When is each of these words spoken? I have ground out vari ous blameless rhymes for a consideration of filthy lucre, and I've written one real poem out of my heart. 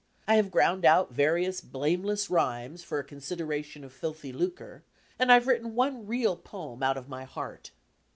I 0.27 0.33
have 0.37 0.49
ground 0.49 0.83
out 0.83 1.13
vari 1.13 1.45
ous 1.45 1.61
blameless 1.61 2.31
rhymes 2.31 2.83
for 2.83 2.97
a 2.97 3.03
consideration 3.03 3.83
of 3.83 3.93
filthy 3.93 4.33
lucre, 4.33 4.81
and 5.19 5.31
I've 5.31 5.45
written 5.45 5.75
one 5.75 6.07
real 6.07 6.35
poem 6.35 6.81
out 6.81 6.97
of 6.97 7.07
my 7.07 7.23
heart. 7.23 7.69